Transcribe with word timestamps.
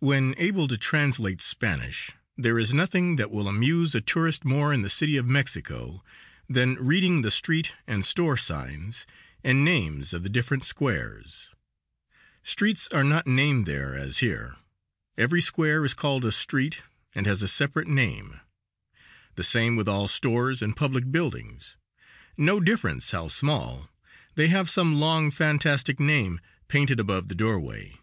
When 0.00 0.34
able 0.38 0.66
to 0.66 0.76
translate 0.76 1.40
Spanish, 1.40 2.10
there 2.36 2.58
is 2.58 2.74
nothing 2.74 3.14
that 3.14 3.30
will 3.30 3.46
amuse 3.46 3.94
a 3.94 4.00
tourist 4.00 4.44
more 4.44 4.72
in 4.72 4.82
the 4.82 4.90
City 4.90 5.16
of 5.16 5.24
Mexico 5.24 6.02
than 6.48 6.74
reading 6.84 7.22
the 7.22 7.30
street 7.30 7.72
and 7.86 8.04
store 8.04 8.36
signs 8.36 9.06
and 9.44 9.64
names 9.64 10.12
of 10.12 10.24
the 10.24 10.28
different 10.28 10.64
squares. 10.64 11.50
Streets 12.42 12.88
are 12.88 13.04
not 13.04 13.28
named 13.28 13.66
there 13.66 13.94
as 13.96 14.18
here. 14.18 14.56
Every 15.16 15.40
square 15.40 15.84
is 15.84 15.94
called 15.94 16.24
a 16.24 16.32
street 16.32 16.80
and 17.14 17.24
has 17.26 17.40
a 17.40 17.46
separate 17.46 17.86
name; 17.86 18.40
the 19.36 19.44
same 19.44 19.76
with 19.76 19.86
all 19.86 20.06
the 20.08 20.12
stores 20.12 20.60
and 20.60 20.74
public 20.76 21.12
buildings. 21.12 21.76
No 22.36 22.58
difference 22.58 23.12
how 23.12 23.28
small, 23.28 23.90
they 24.34 24.48
have 24.48 24.68
some 24.68 24.98
long, 24.98 25.30
fantastic 25.30 26.00
name 26.00 26.40
painted 26.66 26.98
above 26.98 27.28
the 27.28 27.36
doorway. 27.36 27.94